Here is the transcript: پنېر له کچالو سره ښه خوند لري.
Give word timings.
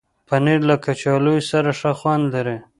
پنېر 0.27 0.59
له 0.69 0.75
کچالو 0.85 1.35
سره 1.51 1.69
ښه 1.79 1.91
خوند 1.99 2.23
لري. 2.33 2.57